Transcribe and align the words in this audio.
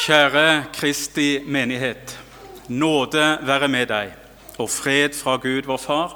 Kjære 0.00 0.64
Kristi 0.72 1.42
menighet. 1.44 2.18
Nåde 2.68 3.38
være 3.44 3.68
med 3.68 3.90
deg, 3.90 4.14
og 4.56 4.70
fred 4.72 5.12
fra 5.12 5.34
Gud 5.36 5.66
vår 5.68 5.76
Far 5.76 6.14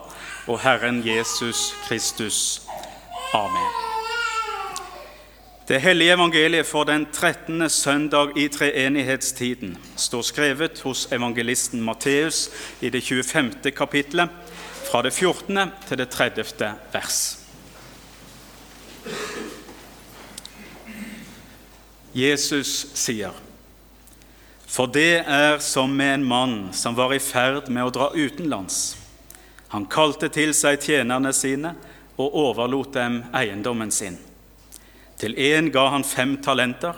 og 0.48 0.60
Herren 0.62 1.02
Jesus 1.04 1.74
Kristus. 1.84 2.62
Amen. 3.36 3.68
Det 5.68 5.82
hellige 5.84 6.16
evangeliet 6.16 6.66
for 6.66 6.88
den 6.88 7.06
13. 7.12 7.68
søndag 7.70 8.32
i 8.40 8.48
treenighetstiden 8.48 9.76
står 9.96 10.22
skrevet 10.22 10.80
hos 10.80 11.06
evangelisten 11.12 11.84
Matteus 11.84 12.50
i 12.80 12.88
det 12.88 13.04
25. 13.04 13.70
kapittelet, 13.76 14.28
fra 14.90 15.02
det 15.02 15.12
14. 15.12 15.58
til 15.88 15.98
det 15.98 16.08
30. 16.08 16.44
vers. 16.92 17.40
Jesus 22.14 22.86
sier, 22.94 23.34
For 24.74 24.90
det 24.90 25.22
er 25.30 25.60
som 25.62 25.92
med 25.94 26.16
en 26.16 26.24
mann 26.26 26.54
som 26.74 26.96
var 26.98 27.12
i 27.14 27.22
ferd 27.22 27.68
med 27.70 27.86
å 27.86 27.92
dra 27.94 28.08
utenlands. 28.10 28.96
Han 29.70 29.86
kalte 29.86 30.26
til 30.34 30.50
seg 30.54 30.82
tjenerne 30.82 31.30
sine 31.34 31.76
og 32.18 32.34
overlot 32.40 32.90
dem 32.96 33.20
eiendommen 33.34 33.92
sin. 33.94 34.16
Til 35.18 35.36
én 35.38 35.70
ga 35.70 35.86
han 35.94 36.02
fem 36.02 36.36
talenter, 36.42 36.96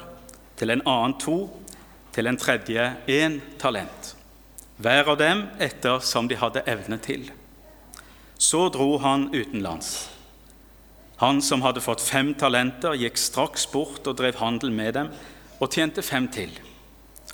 til 0.56 0.72
en 0.72 0.82
annen 0.88 1.18
to, 1.20 1.50
til 2.16 2.30
en 2.30 2.38
tredje 2.40 2.86
én 3.12 3.42
talent. 3.60 4.14
Hver 4.80 5.10
av 5.12 5.18
dem 5.20 5.42
etter 5.60 6.00
som 6.00 6.28
de 6.28 6.38
hadde 6.40 6.64
evne 6.64 6.96
til. 7.04 7.26
Så 8.40 8.70
dro 8.72 8.96
han 9.04 9.28
utenlands. 9.34 10.08
Han 11.20 11.42
som 11.44 11.64
hadde 11.64 11.84
fått 11.84 12.04
fem 12.04 12.32
talenter, 12.40 12.96
gikk 12.96 13.20
straks 13.20 13.68
bort 13.72 14.08
og 14.08 14.16
drev 14.16 14.40
handel 14.40 14.72
med 14.72 14.96
dem 14.96 15.12
og 15.60 15.72
tjente 15.72 16.04
fem 16.04 16.28
til. 16.32 16.56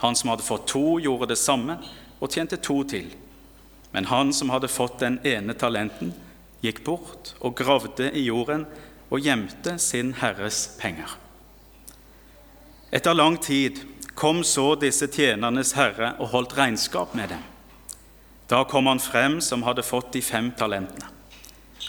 Han 0.03 0.17
som 0.19 0.33
hadde 0.33 0.43
fått 0.43 0.67
to, 0.67 0.99
gjorde 0.99 1.31
det 1.31 1.39
samme 1.39 1.77
og 2.19 2.31
tjente 2.35 2.59
to 2.59 2.81
til. 2.91 3.13
Men 3.95 4.09
han 4.11 4.33
som 4.35 4.51
hadde 4.51 4.71
fått 4.73 4.99
den 4.99 5.21
ene 5.23 5.55
talenten, 5.55 6.11
gikk 6.63 6.81
bort 6.87 7.37
og 7.39 7.55
gravde 7.59 8.09
i 8.11 8.25
jorden 8.27 8.65
og 9.13 9.23
gjemte 9.23 9.77
sin 9.83 10.15
herres 10.19 10.65
penger. 10.81 11.15
Etter 12.91 13.15
lang 13.15 13.39
tid 13.39 13.79
kom 14.19 14.43
så 14.45 14.73
disse 14.81 15.07
tjenernes 15.07 15.75
herre 15.79 16.17
og 16.19 16.33
holdt 16.35 16.57
regnskap 16.59 17.15
med 17.15 17.31
dem. 17.37 17.47
Da 18.51 18.65
kom 18.69 18.91
han 18.91 19.01
frem 19.01 19.39
som 19.41 19.63
hadde 19.63 19.87
fått 19.87 20.13
de 20.19 20.25
fem 20.25 20.51
talentene. 20.59 21.09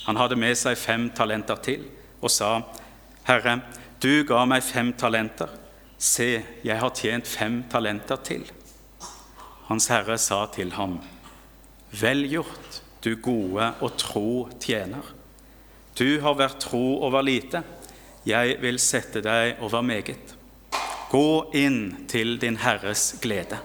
Han 0.06 0.22
hadde 0.22 0.38
med 0.38 0.53
seg 0.59 0.78
fem 0.78 1.09
talenter 1.17 1.58
til 1.66 1.89
og 2.22 2.31
sa, 2.31 2.61
'Herre, 3.25 3.61
du 4.00 4.23
ga 4.23 4.45
meg 4.45 4.64
fem 4.64 4.94
talenter.' 4.94 5.62
Se, 5.97 6.44
jeg 6.63 6.80
har 6.80 6.95
tjent 6.97 7.27
fem 7.27 7.63
talenter 7.72 8.19
til. 8.25 8.45
Hans 9.69 9.88
herre 9.91 10.17
sa 10.19 10.45
til 10.53 10.73
ham, 10.75 11.00
Vel 11.94 12.25
gjort, 12.25 12.81
du 13.05 13.16
gode 13.22 13.67
og 13.80 13.97
tro 14.02 14.50
tjener. 14.59 15.05
Du 15.94 16.19
har 16.23 16.39
vært 16.39 16.63
tro 16.63 17.03
over 17.05 17.22
lite, 17.22 17.61
jeg 18.25 18.58
vil 18.63 18.80
sette 18.81 19.22
deg 19.22 19.59
over 19.61 19.83
meget. 19.85 20.33
Gå 21.11 21.53
inn 21.53 22.07
til 22.09 22.39
din 22.41 22.57
herres 22.57 23.11
glede. 23.22 23.59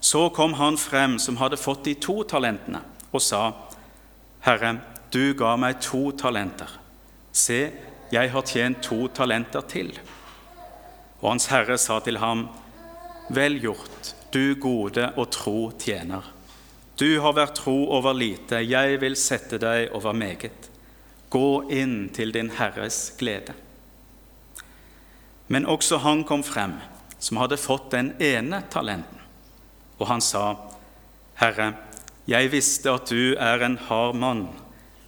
Så 0.00 0.30
kom 0.34 0.56
han 0.58 0.78
frem 0.80 1.18
som 1.20 1.36
hadde 1.36 1.60
fått 1.60 1.84
de 1.84 1.94
to 2.00 2.22
talentene, 2.24 2.80
og 3.12 3.22
sa, 3.22 3.42
Herre, 4.42 4.72
du 5.12 5.34
ga 5.38 5.52
meg 5.60 5.78
to 5.84 6.08
talenter. 6.18 6.70
Se, 7.32 7.60
jeg 8.12 8.32
har 8.32 8.48
tjent 8.48 8.80
to 8.82 9.06
talenter 9.14 9.62
til. 9.68 9.92
Og 11.22 11.30
Hans 11.30 11.46
Herre 11.52 11.78
sa 11.78 12.00
til 12.02 12.18
ham, 12.18 12.48
Vel 13.32 13.60
gjort, 13.62 14.14
du 14.34 14.54
gode 14.60 15.06
og 15.16 15.30
tro 15.32 15.70
tjener. 15.78 16.26
Du 16.98 17.20
har 17.22 17.36
vært 17.38 17.54
tro 17.62 17.76
over 17.94 18.12
lite, 18.12 18.58
jeg 18.66 18.98
vil 19.00 19.16
sette 19.16 19.60
deg 19.62 19.94
over 19.96 20.12
meget. 20.12 20.68
Gå 21.32 21.70
inn 21.72 22.10
til 22.12 22.34
din 22.34 22.50
Herres 22.58 23.14
glede. 23.18 23.54
Men 25.48 25.66
også 25.66 26.02
han 26.02 26.26
kom 26.28 26.42
frem, 26.44 26.76
som 27.22 27.40
hadde 27.40 27.60
fått 27.60 27.90
den 27.94 28.12
ene 28.20 28.62
talenten. 28.72 29.22
Og 30.00 30.08
han 30.10 30.20
sa, 30.24 30.56
Herre, 31.38 31.72
jeg 32.26 32.52
visste 32.52 32.92
at 32.92 33.10
du 33.10 33.34
er 33.38 33.62
en 33.64 33.78
hard 33.88 34.18
mann, 34.18 34.46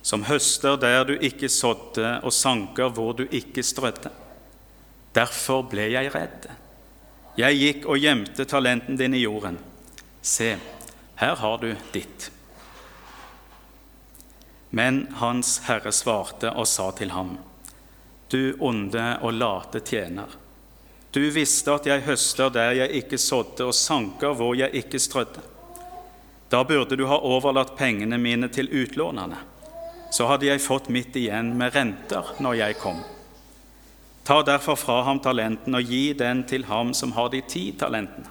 som 0.05 0.25
høster 0.29 0.79
der 0.81 1.05
du 1.09 1.15
ikke 1.19 1.51
sådde, 1.51 2.21
og 2.23 2.33
sanker 2.33 2.93
hvor 2.95 3.17
du 3.19 3.27
ikke 3.31 3.65
strødde. 3.67 4.13
Derfor 5.15 5.63
ble 5.71 5.87
jeg 5.93 6.11
redd. 6.15 6.49
Jeg 7.39 7.59
gikk 7.59 7.87
og 7.91 7.99
gjemte 8.03 8.47
talenten 8.51 8.99
din 8.99 9.15
i 9.15 9.23
jorden. 9.23 9.59
Se, 10.23 10.55
her 11.21 11.37
har 11.37 11.59
du 11.63 11.71
ditt. 11.93 12.31
Men 14.75 15.05
Hans 15.21 15.61
Herre 15.69 15.93
svarte 15.95 16.51
og 16.51 16.67
sa 16.67 16.91
til 16.99 17.15
ham, 17.15 17.37
Du 18.31 18.57
onde 18.59 19.19
og 19.23 19.33
late 19.33 19.81
tjener. 19.81 20.27
Du 21.15 21.23
visste 21.31 21.71
at 21.71 21.87
jeg 21.87 22.03
høster 22.09 22.51
der 22.51 22.73
jeg 22.75 23.03
ikke 23.05 23.19
sådde, 23.19 23.69
og 23.69 23.75
sanker 23.75 24.35
hvor 24.35 24.57
jeg 24.59 24.75
ikke 24.75 24.99
strødde. 24.99 25.45
Da 26.51 26.65
burde 26.67 26.97
du 26.99 27.07
ha 27.07 27.21
overlatt 27.23 27.77
pengene 27.79 28.19
mine 28.19 28.49
til 28.49 28.67
utlånerne. 28.67 29.39
Så 30.11 30.27
hadde 30.27 30.51
jeg 30.51 30.63
fått 30.63 30.91
mitt 30.91 31.15
igjen 31.15 31.55
med 31.59 31.75
renter 31.75 32.35
når 32.43 32.59
jeg 32.65 32.83
kom. 32.83 33.05
Ta 34.25 34.43
derfor 34.43 34.75
fra 34.81 35.03
ham 35.05 35.21
talenten 35.21 35.77
og 35.77 35.85
gi 35.85 36.13
den 36.17 36.45
til 36.49 36.65
ham 36.65 36.95
som 36.97 37.13
har 37.13 37.29
de 37.33 37.43
ti 37.49 37.67
talentene. 37.79 38.31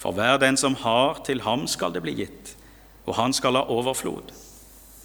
For 0.00 0.16
hver 0.16 0.38
den 0.40 0.56
som 0.56 0.74
har, 0.80 1.20
til 1.24 1.42
ham 1.44 1.66
skal 1.68 1.92
det 1.92 2.02
bli 2.02 2.14
gitt, 2.22 2.54
og 3.06 3.14
han 3.20 3.34
skal 3.36 3.58
ha 3.58 3.68
overflod. 3.68 4.32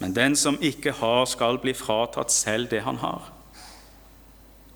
Men 0.00 0.16
den 0.16 0.36
som 0.36 0.56
ikke 0.60 0.94
har, 0.98 1.24
skal 1.28 1.60
bli 1.60 1.74
fratatt 1.76 2.32
selv 2.32 2.70
det 2.72 2.80
han 2.84 2.98
har. 3.04 3.28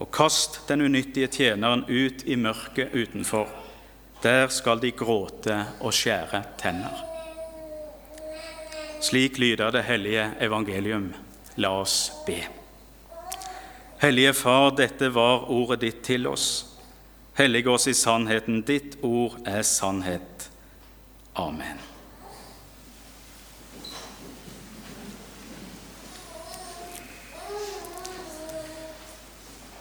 Og 0.00 0.10
kast 0.12 0.60
den 0.68 0.84
unyttige 0.84 1.28
tjeneren 1.28 1.84
ut 1.88 2.24
i 2.24 2.36
mørket 2.36 2.94
utenfor. 2.94 3.48
Der 4.22 4.48
skal 4.52 4.80
de 4.80 4.92
gråte 4.92 5.56
og 5.80 5.96
skjære 5.96 6.44
tenner. 6.60 7.04
Slik 9.00 9.38
lyder 9.40 9.72
det 9.72 9.84
hellige 9.88 10.30
evangelium. 10.40 11.12
La 11.56 11.72
oss 11.80 12.12
be. 12.26 12.59
Hellige 14.00 14.32
Far, 14.32 14.70
dette 14.72 15.10
var 15.12 15.50
ordet 15.52 15.82
ditt 15.82 15.98
til 16.06 16.24
oss. 16.30 16.44
Hellige 17.36 17.68
oss 17.68 17.84
i 17.90 17.92
sannheten. 17.92 18.62
Ditt 18.64 18.96
ord 19.04 19.34
er 19.44 19.60
sannhet. 19.60 20.46
Amen. 21.36 21.76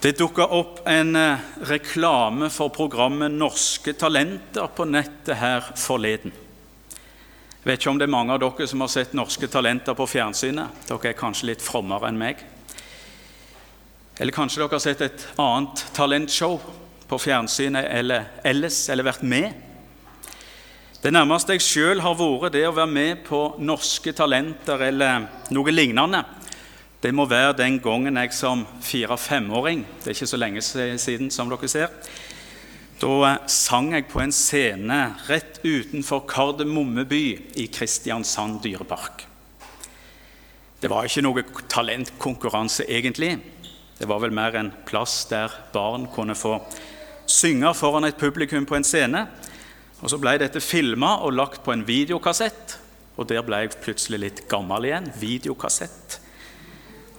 Det 0.03 0.17
dukka 0.19 0.49
opp 0.51 0.83
en 0.83 1.15
eh, 1.15 1.47
reklame 1.71 2.51
for 2.51 2.75
programmet 2.75 3.31
Norske 3.31 3.95
talenter 3.95 4.67
på 4.75 4.83
nettet 4.83 5.39
her 5.39 5.71
forleden. 5.79 6.35
Jeg 6.91 7.63
vet 7.71 7.79
ikke 7.79 7.95
om 7.95 8.03
det 8.03 8.11
er 8.11 8.17
mange 8.19 8.35
av 8.35 8.43
dere 8.43 8.67
som 8.67 8.83
har 8.83 8.91
sett 8.91 9.15
Norske 9.15 9.47
talenter 9.47 9.95
på 9.95 10.11
fjernsynet. 10.11 10.87
Dere 10.91 11.13
er 11.13 11.19
kanskje 11.23 11.53
litt 11.53 11.63
frommere 11.63 12.11
enn 12.11 12.19
meg. 12.19 12.49
Eller 14.19 14.35
kanskje 14.35 14.59
dere 14.61 14.75
har 14.75 14.83
sett 14.83 15.01
et 15.05 15.25
annet 15.39 15.85
talentshow 15.95 16.59
på 17.09 17.19
fjernsynet 17.23 17.87
eller 17.87 18.27
ellers, 18.43 18.81
eller 18.91 19.07
vært 19.07 19.23
med. 19.23 19.53
Det 20.99 21.13
nærmeste 21.15 21.55
jeg 21.55 21.63
sjøl 21.63 22.03
har 22.03 22.17
vært 22.19 22.53
det 22.57 22.65
å 22.67 22.75
være 22.75 22.91
med 22.91 23.23
på 23.23 23.39
Norske 23.63 24.11
Talenter 24.13 24.83
eller 24.89 25.29
noe 25.55 25.71
lignende, 25.71 26.25
det 26.99 27.13
må 27.15 27.23
være 27.31 27.55
den 27.61 27.77
gangen 27.79 28.19
jeg 28.19 28.33
som 28.35 28.65
fire-femåring 28.83 29.85
Det 30.01 30.09
er 30.09 30.17
ikke 30.17 30.27
så 30.27 30.39
lenge 30.39 30.61
siden, 30.99 31.29
som 31.31 31.47
dere 31.47 31.69
ser. 31.71 31.93
Da 32.99 33.11
eh, 33.29 33.45
sang 33.47 33.93
jeg 33.95 34.09
på 34.11 34.19
en 34.19 34.33
scene 34.35 34.97
rett 35.29 35.61
utenfor 35.63 36.25
Kardemomme 36.27 37.05
by 37.07 37.23
i 37.63 37.69
Kristiansand 37.71 38.59
dyrepark. 38.65 39.23
Det 40.81 40.91
var 40.91 41.07
ikke 41.07 41.23
noe 41.23 41.45
talentkonkurranse, 41.71 42.83
egentlig. 42.91 43.37
Det 43.99 44.07
var 44.07 44.21
vel 44.23 44.31
mer 44.31 44.55
en 44.55 44.71
plass 44.87 45.25
der 45.27 45.51
barn 45.73 46.07
kunne 46.13 46.35
få 46.35 46.55
synge 47.27 47.73
foran 47.75 48.07
et 48.07 48.17
publikum 48.17 48.65
på 48.65 48.77
en 48.77 48.87
scene. 48.87 49.25
Og 49.99 50.09
Så 50.09 50.17
ble 50.17 50.37
dette 50.39 50.61
filma 50.63 51.17
og 51.19 51.33
lagt 51.35 51.63
på 51.63 51.73
en 51.75 51.83
videokassett. 51.87 52.77
Og 53.19 53.27
der 53.27 53.43
ble 53.43 53.59
jeg 53.59 53.75
plutselig 53.83 54.19
litt 54.19 54.45
gammel 54.47 54.87
igjen. 54.87 55.11
Videokassett. 55.19 56.19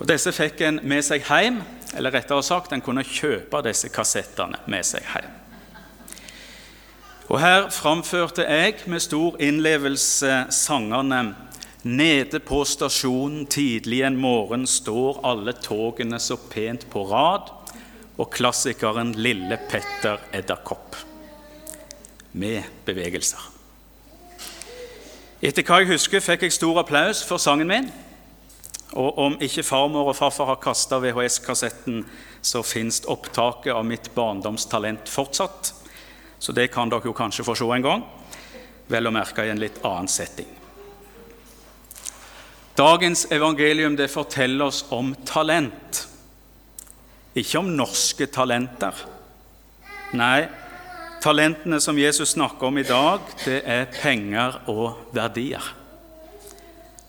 Og 0.00 0.08
Disse 0.08 0.32
fikk 0.32 0.62
en 0.64 0.80
med 0.88 1.04
seg 1.04 1.26
hjem, 1.28 1.60
eller 1.92 2.14
rettere 2.16 2.42
sagt, 2.42 2.72
en 2.72 2.80
kunne 2.80 3.04
kjøpe 3.04 3.60
disse 3.66 3.92
kassettene 3.92 4.62
med 4.64 4.86
seg 4.88 5.04
hjem. 5.04 5.36
Og 7.28 7.36
Her 7.40 7.68
framførte 7.70 8.48
jeg 8.48 8.80
med 8.90 9.04
stor 9.04 9.36
innlevelse 9.38 10.46
sangerne 10.50 11.34
Nede 11.82 12.40
på 12.44 12.64
stasjonen 12.64 13.46
tidlig 13.46 14.02
en 14.04 14.18
morgen 14.20 14.66
står 14.68 15.22
alle 15.24 15.54
togene 15.56 16.18
så 16.20 16.36
pent 16.36 16.84
på 16.92 17.06
rad, 17.08 17.48
og 18.20 18.28
klassikeren 18.34 19.14
Lille 19.16 19.56
Petter 19.70 20.20
Edderkopp. 20.32 20.96
med 22.32 22.62
bevegelser. 22.86 23.40
Etter 25.42 25.64
hva 25.66 25.80
jeg 25.80 25.88
husker, 25.88 26.22
fikk 26.22 26.44
jeg 26.46 26.54
stor 26.54 26.78
applaus 26.78 27.24
for 27.26 27.42
sangen 27.42 27.66
min. 27.66 27.88
Og 28.92 29.18
om 29.18 29.34
ikke 29.42 29.64
farmor 29.66 30.12
og 30.12 30.14
farfar 30.14 30.46
har 30.52 30.60
kasta 30.62 31.00
VHS-kassetten, 31.02 32.04
så 32.42 32.62
fins 32.62 33.02
opptaket 33.10 33.74
av 33.74 33.82
mitt 33.88 34.12
barndomstalent 34.14 35.10
fortsatt. 35.10 35.72
Så 36.38 36.54
det 36.54 36.70
kan 36.70 36.92
dere 36.92 37.10
jo 37.10 37.16
kanskje 37.18 37.48
få 37.50 37.58
se 37.58 37.66
en 37.66 37.88
gang, 37.88 38.06
vel 38.86 39.10
å 39.10 39.16
merke 39.18 39.42
i 39.42 39.50
en 39.50 39.58
litt 39.58 39.82
annen 39.82 40.06
setting. 40.06 40.59
Dagens 42.80 43.26
evangelium 43.32 43.96
det 43.96 44.08
forteller 44.08 44.70
oss 44.70 44.84
om 44.88 45.10
talent. 45.28 46.06
Ikke 47.36 47.60
om 47.60 47.66
norske 47.76 48.24
talenter. 48.32 48.96
Nei, 50.16 50.46
talentene 51.20 51.76
som 51.84 51.98
Jesus 52.00 52.32
snakker 52.32 52.70
om 52.70 52.78
i 52.80 52.86
dag, 52.88 53.26
det 53.44 53.58
er 53.68 53.90
penger 53.92 54.62
og 54.72 55.12
verdier. 55.12 55.66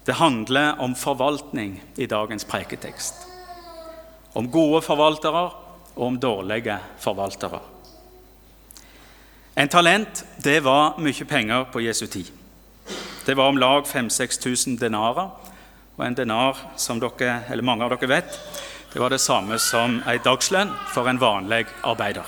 Det 0.03 0.17
handler 0.19 0.81
om 0.83 0.95
forvaltning 0.97 1.77
i 1.95 2.07
dagens 2.09 2.43
preketekst. 2.49 3.23
Om 4.35 4.49
gode 4.51 4.81
forvaltere 4.83 5.45
og 5.95 6.03
om 6.09 6.17
dårlige 6.19 6.81
forvaltere. 6.99 7.61
En 9.55 9.71
talent 9.71 10.25
det 10.43 10.59
var 10.67 10.99
mye 10.99 11.29
penger 11.31 11.63
på 11.71 11.85
Jesu 11.85 12.09
tid. 12.11 12.27
Det 13.25 13.37
var 13.37 13.53
om 13.53 13.61
lag 13.61 13.87
5000-6000 13.87 14.75
denarer. 14.81 15.29
Og 15.97 16.05
en 16.05 16.17
denar, 16.17 16.57
som 16.77 16.99
dere, 16.99 17.43
eller 17.49 17.65
mange 17.65 17.85
av 17.85 17.93
dere 17.93 18.09
vet, 18.09 18.39
det 18.93 18.99
var 18.99 19.11
det 19.11 19.21
samme 19.23 19.59
som 19.59 20.01
ei 20.09 20.17
dagslønn 20.23 20.73
for 20.91 21.07
en 21.07 21.21
vanlig 21.21 21.65
arbeider. 21.87 22.27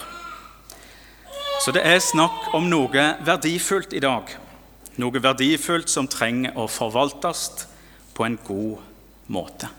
Så 1.64 1.72
det 1.72 1.84
er 1.88 2.00
snakk 2.04 2.54
om 2.56 2.70
noe 2.72 3.10
verdifullt 3.24 3.96
i 3.96 4.04
dag 4.04 4.32
noe 5.02 5.22
verdifullt 5.22 5.90
som 5.90 6.08
trenger 6.10 6.58
å 6.60 6.68
forvaltes 6.70 7.48
på 8.14 8.26
en 8.28 8.38
god 8.46 8.84
måte. 9.34 9.70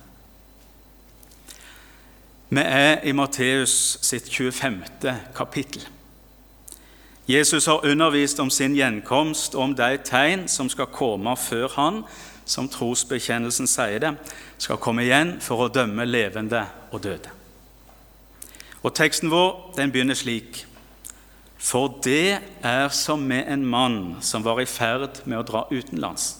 Vi 2.55 2.63
er 2.63 3.03
i 3.07 3.15
Matteus 3.15 3.99
sitt 4.05 4.29
25. 4.31 4.83
kapittel. 5.35 5.83
Jesus 7.27 7.67
har 7.67 7.87
undervist 7.87 8.41
om 8.43 8.51
sin 8.53 8.75
gjenkomst 8.77 9.55
og 9.57 9.63
om 9.71 9.75
de 9.79 9.97
tegn 10.05 10.45
som 10.51 10.69
skal 10.69 10.91
komme 10.93 11.33
før 11.41 11.71
han, 11.79 12.03
som 12.45 12.69
trosbekjennelsen 12.69 13.69
sier 13.71 14.03
det, 14.03 14.13
skal 14.59 14.81
komme 14.83 15.07
igjen 15.07 15.39
for 15.45 15.65
å 15.65 15.73
dømme 15.73 16.07
levende 16.09 16.67
og 16.93 17.03
døde. 17.05 17.33
Og 18.85 18.93
Teksten 18.95 19.33
vår 19.33 19.77
den 19.79 19.93
begynner 19.93 20.19
slik 20.19 20.65
for 21.65 21.95
det 22.05 22.41
er 22.61 22.89
som 22.93 23.23
med 23.25 23.49
en 23.49 23.63
mann 23.65 24.17
som 24.21 24.45
var 24.45 24.61
i 24.61 24.69
ferd 24.69 25.23
med 25.25 25.39
å 25.39 25.47
dra 25.49 25.63
utenlands. 25.71 26.35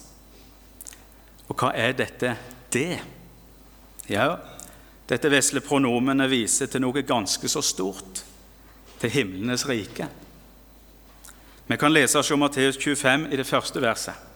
Og 1.49 1.57
hva 1.57 1.71
er 1.73 1.95
dette 1.97 2.35
det? 2.73 2.99
Ja, 4.05 4.35
dette 5.09 5.31
vesle 5.33 5.63
pronomenet 5.65 6.29
viser 6.29 6.69
til 6.69 6.83
noe 6.85 7.01
ganske 7.01 7.49
så 7.49 7.63
stort, 7.65 8.21
til 9.01 9.11
himlenes 9.11 9.65
rike. 9.65 10.07
Vi 11.65 11.77
kan 11.81 11.93
lese 11.93 12.21
hos 12.21 12.29
Matteus 12.37 12.77
25 12.77 13.25
i 13.33 13.41
det 13.41 13.49
første 13.49 13.81
verset. 13.81 14.34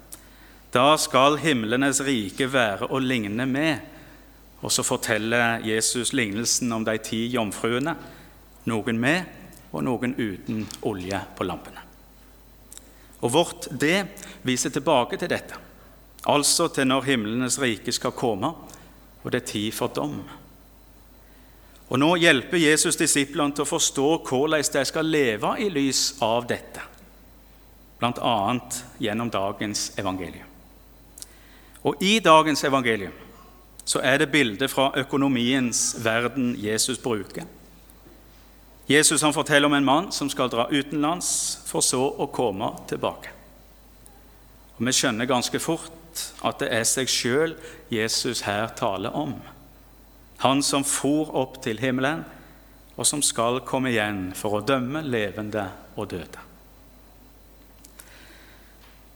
Da 0.74 0.98
skal 1.01 1.39
himlenes 1.42 2.01
rike 2.06 2.45
være 2.54 2.92
å 2.94 3.00
ligne 3.01 3.45
med. 3.50 3.80
Og 4.62 4.71
så 4.71 4.83
forteller 4.83 5.63
Jesus 5.66 6.12
lignelsen 6.13 6.71
om 6.75 6.86
de 6.86 6.98
ti 7.01 7.24
jomfruene. 7.33 7.95
Noen 8.69 9.00
med 9.01 9.38
og 9.71 9.86
noen 9.86 10.13
uten 10.18 10.66
olje 10.86 11.21
på 11.38 11.45
lampene. 11.48 11.86
Og 13.19 13.33
Vårt 13.33 13.68
det 13.71 14.06
viser 14.48 14.71
tilbake 14.71 15.18
til 15.19 15.30
dette, 15.31 15.57
altså 16.31 16.69
til 16.72 16.88
når 16.88 17.07
himlenes 17.10 17.60
rike 17.60 17.92
skal 17.92 18.15
komme, 18.15 18.54
og 19.24 19.31
det 19.31 19.42
er 19.42 19.50
tid 19.51 19.72
for 19.75 19.92
dom. 19.92 20.22
Og 21.89 22.00
Nå 22.00 22.13
hjelper 22.22 22.62
Jesus 22.62 22.95
disiplene 23.00 23.56
til 23.56 23.65
å 23.65 23.69
forstå 23.69 24.07
hvordan 24.30 24.63
de 24.74 24.86
skal 24.86 25.10
leve 25.10 25.56
i 25.60 25.68
lys 25.74 26.04
av 26.24 26.48
dette, 26.48 26.86
bl.a. 28.00 28.38
gjennom 29.01 29.33
dagens 29.33 29.89
evangelium. 30.00 30.58
Og 31.83 32.01
I 32.03 32.19
dagens 32.19 32.63
evangelium 32.63 33.15
så 33.89 34.01
er 34.05 34.19
det 34.21 34.31
bildet 34.31 34.69
fra 34.69 34.91
økonomiens 34.99 35.95
verden 36.03 36.53
Jesus 36.59 36.99
bruker. 37.01 37.47
Jesus 38.89 39.21
han 39.21 39.33
forteller 39.33 39.69
om 39.69 39.73
en 39.73 39.85
mann 39.85 40.11
som 40.11 40.29
skal 40.29 40.49
dra 40.49 40.67
utenlands, 40.69 41.59
for 41.65 41.85
så 41.85 42.01
å 42.17 42.27
komme 42.33 42.71
tilbake. 42.89 43.31
Og 44.77 44.85
Vi 44.85 44.93
skjønner 44.93 45.29
ganske 45.29 45.59
fort 45.59 46.23
at 46.45 46.59
det 46.61 46.69
er 46.73 46.85
seg 46.89 47.09
sjøl 47.09 47.55
Jesus 47.93 48.41
her 48.47 48.69
taler 48.77 49.13
om. 49.15 49.35
Han 50.41 50.63
som 50.63 50.83
for 50.83 51.33
opp 51.35 51.61
til 51.63 51.79
himmelen, 51.79 52.25
og 52.97 53.07
som 53.07 53.21
skal 53.23 53.61
komme 53.65 53.93
igjen 53.93 54.31
for 54.35 54.57
å 54.57 54.65
dømme 54.65 55.01
levende 55.05 55.69
og 55.95 56.09
døde. 56.11 56.49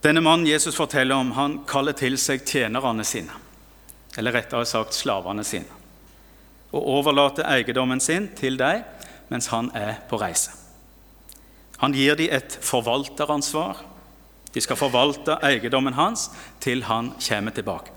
Denne 0.03 0.21
mannen 0.21 0.47
Jesus 0.47 0.75
forteller 0.75 1.15
om, 1.15 1.31
han 1.31 1.61
kaller 1.67 1.95
til 1.95 2.17
seg 2.19 2.43
tjenerne 2.43 3.05
sine, 3.07 3.31
eller 4.19 4.35
rettere 4.35 4.65
sagt 4.67 4.97
slavene 4.97 5.45
sine, 5.47 5.79
og 6.73 6.89
overlater 6.97 7.47
eiendommen 7.47 8.03
sin 8.03 8.27
til 8.35 8.59
dem 8.59 8.83
mens 9.29 9.47
han 9.53 9.69
er 9.77 10.01
på 10.09 10.19
reise. 10.19 10.51
Han 11.79 11.95
gir 11.95 12.15
dem 12.19 12.33
et 12.35 12.57
forvalteransvar. 12.61 13.79
De 14.53 14.61
skal 14.61 14.77
forvalte 14.77 15.39
eiendommen 15.41 15.95
hans 15.97 16.27
til 16.61 16.83
han 16.85 17.13
kommer 17.17 17.55
tilbake. 17.55 17.95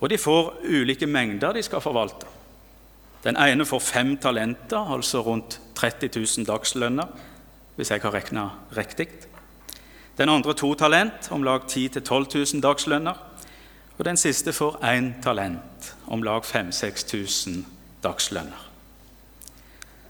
Og 0.00 0.10
de 0.10 0.18
får 0.18 0.52
ulike 0.66 1.06
mengder 1.06 1.56
de 1.56 1.62
skal 1.64 1.80
forvalte. 1.80 2.26
Den 3.24 3.38
ene 3.40 3.64
får 3.64 3.80
fem 3.80 4.16
talenter, 4.20 4.92
altså 4.92 5.22
rundt 5.24 5.60
30 5.74 6.10
000 6.14 6.46
dagslønner, 6.46 7.08
hvis 7.76 7.90
jeg 7.90 8.02
har 8.02 8.14
regna 8.14 8.50
riktig. 8.76 9.08
Den 10.16 10.28
andre 10.32 10.54
to 10.54 10.74
talent, 10.74 11.28
om 11.30 11.44
lag 11.44 11.68
10 11.68 11.88
000-12 11.88 12.54
000 12.54 12.62
dagslønner. 12.62 13.18
Og 13.98 14.04
den 14.04 14.16
siste 14.16 14.52
får 14.52 14.78
én 14.84 15.12
talent, 15.22 15.94
om 16.06 16.22
lag 16.22 16.44
5000-6000 16.44 17.64
dagslønner. 18.04 18.62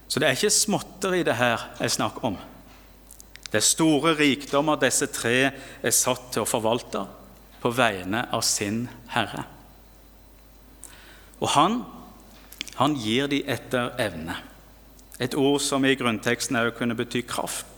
Så 0.09 0.21
det 0.21 0.29
er 0.29 0.39
ikke 0.39 0.51
småtteri 0.51 1.23
det 1.27 1.35
her 1.35 1.67
er 1.81 1.91
snakk 1.91 2.23
om. 2.25 2.37
Det 3.51 3.59
er 3.59 3.67
store 3.67 4.15
rikdommer 4.19 4.79
disse 4.79 5.07
tre 5.11 5.51
er 5.83 5.95
satt 5.95 6.33
til 6.35 6.43
å 6.43 6.49
forvalte 6.51 7.05
på 7.63 7.71
vegne 7.75 8.27
av 8.35 8.43
sin 8.47 8.85
Herre. 9.11 9.45
Og 11.41 11.51
han, 11.55 11.81
han 12.79 12.95
gir 12.99 13.31
de 13.31 13.43
etter 13.51 13.95
evne. 14.03 14.39
Et 15.19 15.35
ord 15.35 15.61
som 15.63 15.85
i 15.85 15.95
grunnteksten 15.99 16.59
også 16.61 16.79
kunne 16.79 16.99
bety 16.99 17.23
kraft. 17.27 17.76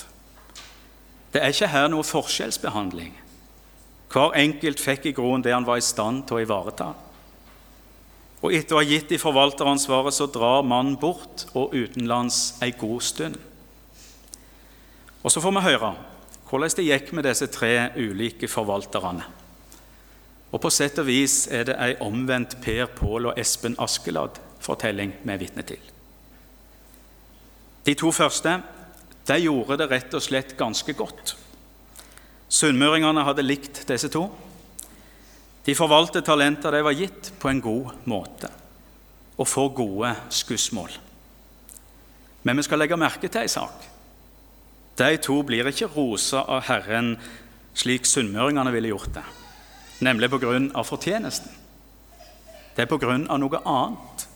Det 1.32 1.42
er 1.42 1.52
ikke 1.52 1.73
her 1.73 1.88
noe 1.92 2.06
forskjellsbehandling. 2.06 3.12
Hver 4.08 4.37
enkelt 4.40 4.80
fikk 4.80 5.11
i 5.11 5.12
groen 5.16 5.44
det 5.44 5.52
han 5.52 5.66
var 5.68 5.80
i 5.80 5.85
stand 5.85 6.25
til 6.28 6.38
å 6.38 6.44
ivareta. 6.47 6.92
Og 8.38 8.54
etter 8.54 8.76
å 8.76 8.80
ha 8.80 8.87
gitt 8.87 9.11
de 9.11 9.18
forvalteransvaret, 9.20 10.14
så 10.14 10.28
drar 10.30 10.66
mannen 10.66 10.97
bort 11.00 11.49
og 11.58 11.75
utenlands 11.75 12.58
ei 12.62 12.70
god 12.78 13.02
stund. 13.02 13.37
Og 15.23 15.32
Så 15.32 15.40
får 15.40 15.52
vi 15.52 15.66
høre 15.66 15.94
hvordan 16.49 16.70
det 16.76 16.87
gikk 16.87 17.12
med 17.12 17.26
disse 17.28 17.47
tre 17.52 17.90
ulike 17.97 18.49
forvalterne. 18.49 19.26
Og 20.52 20.61
På 20.61 20.70
sett 20.70 20.99
og 20.99 21.06
vis 21.11 21.47
er 21.50 21.64
det 21.68 21.76
ei 21.76 21.97
omvendt 22.00 22.56
Per 22.62 22.87
Pål 22.87 23.26
og 23.26 23.38
Espen 23.38 23.76
Askeladd-fortelling 23.76 25.12
vi 25.25 25.32
er 25.32 25.42
vitne 25.42 25.62
til. 25.62 25.82
De 27.85 27.94
to 27.94 28.12
første 28.12 28.62
de 29.28 29.38
gjorde 29.44 29.76
det 29.80 29.90
rett 29.90 30.14
og 30.16 30.25
slett 30.25 30.56
ganske 30.56 30.94
godt. 30.97 31.35
Sunnmøringene 32.49 33.25
hadde 33.26 33.44
likt 33.44 33.82
disse 33.88 34.08
to. 34.12 34.25
De 35.68 35.75
forvalter 35.76 36.25
talenter 36.25 36.73
de 36.73 36.80
var 36.87 36.97
gitt, 36.97 37.32
på 37.38 37.50
en 37.50 37.61
god 37.61 37.92
måte 38.08 38.49
og 39.38 39.47
får 39.47 39.68
gode 39.76 40.08
skussmål. 40.35 40.90
Men 42.42 42.58
vi 42.58 42.64
skal 42.66 42.80
legge 42.82 42.97
merke 42.99 43.28
til 43.28 43.44
ei 43.44 43.50
sak. 43.52 43.85
De 44.99 45.11
to 45.23 45.37
blir 45.47 45.68
ikke 45.70 45.90
rosa 45.94 46.42
av 46.42 46.64
Herren 46.66 47.12
slik 47.78 48.08
sunnmøringene 48.08 48.73
ville 48.75 48.90
gjort 48.90 49.12
det, 49.14 49.23
nemlig 50.02 50.30
pga. 50.32 50.82
fortjenesten. 50.82 51.52
Det 52.75 52.82
er 52.82 52.90
pga. 52.90 53.18
noe 53.38 53.61
annet. 53.64 54.27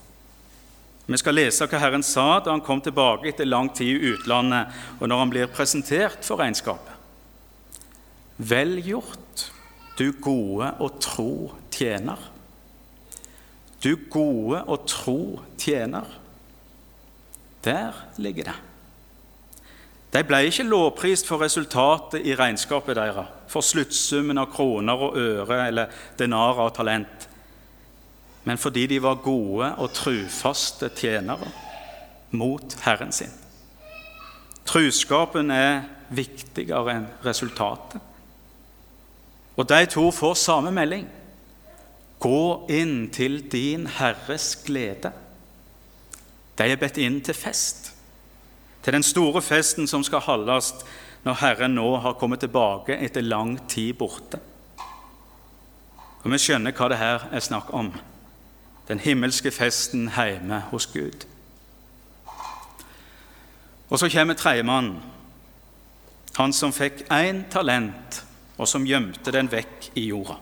Vi 1.05 1.19
skal 1.19 1.35
lese 1.35 1.67
hva 1.67 1.79
Herren 1.81 2.05
sa 2.05 2.39
da 2.39 2.53
han 2.53 2.63
kom 2.63 2.79
tilbake 2.81 3.27
etter 3.27 3.47
lang 3.49 3.67
tid 3.75 3.91
i 3.91 4.13
utlandet, 4.13 4.71
og 5.01 5.09
når 5.09 5.19
han 5.19 5.33
blir 5.33 5.51
presentert 5.51 6.23
for 6.23 6.39
regnskapet. 6.39 6.91
Vel 8.37 8.77
gjort, 8.81 9.49
du 9.99 10.07
gode 10.23 10.71
og 10.81 10.99
tro 11.03 11.33
tjener. 11.73 12.19
Du 13.83 13.97
gode 14.09 14.63
og 14.63 14.87
tro 14.87 15.41
tjener. 15.59 16.07
Der 17.63 17.99
ligger 18.17 18.51
det. 18.51 18.55
De 20.13 20.21
ble 20.27 20.43
ikke 20.45 20.65
lovprist 20.67 21.27
for 21.27 21.41
resultatet 21.41 22.21
i 22.21 22.35
regnskapet 22.37 22.95
deres, 22.99 23.29
for 23.49 23.65
sluttsummen 23.65 24.37
av 24.37 24.51
kroner 24.53 25.07
og 25.07 25.17
øre 25.17 25.59
eller 25.67 26.03
denarer 26.19 26.67
og 26.67 26.75
talent, 26.77 27.27
men 28.43 28.57
fordi 28.57 28.87
de 28.87 29.01
var 29.03 29.21
gode 29.23 29.69
og 29.79 29.93
trufaste 29.95 30.89
tjenere 30.95 31.47
mot 32.31 32.75
Herren 32.83 33.11
sin. 33.11 33.31
Truskapen 34.65 35.51
er 35.51 35.83
viktigere 36.13 36.97
enn 36.97 37.07
resultatet. 37.25 38.01
Og 39.55 39.67
de 39.69 39.85
to 39.85 40.07
får 40.11 40.39
samme 40.39 40.71
melding. 40.73 41.05
Gå 42.23 42.67
inn 42.71 43.09
til 43.13 43.41
din 43.51 43.85
Herres 43.99 44.55
glede. 44.65 45.11
De 46.57 46.69
er 46.69 46.79
bedt 46.79 46.99
inn 47.01 47.19
til 47.25 47.35
fest, 47.35 47.91
til 48.83 48.93
den 48.93 49.03
store 49.03 49.41
festen 49.41 49.87
som 49.89 50.03
skal 50.05 50.21
holdes 50.21 50.73
når 51.23 51.39
Herren 51.39 51.75
nå 51.75 51.87
har 52.03 52.17
kommet 52.19 52.43
tilbake 52.43 52.97
etter 52.99 53.23
lang 53.25 53.55
tid 53.69 53.93
borte. 53.97 54.39
Og 56.23 56.31
Vi 56.31 56.39
skjønner 56.39 56.75
hva 56.75 56.89
det 56.91 56.99
her 56.99 57.27
er 57.31 57.43
snakk 57.43 57.73
om 57.73 57.91
den 58.87 58.99
himmelske 58.99 59.51
festen 59.51 60.09
hjemme 60.11 60.63
hos 60.71 60.87
Gud. 60.93 61.25
Og 63.89 63.99
så 63.99 64.09
kommer 64.09 64.33
tredjemannen, 64.33 64.97
han 66.37 66.53
som 66.53 66.73
fikk 66.73 67.03
én 67.13 67.43
talent, 67.51 68.23
og 68.57 68.67
som 68.67 68.85
gjemte 68.85 69.31
den 69.33 69.51
vekk 69.51 69.91
i 69.95 70.07
jorda. 70.07 70.37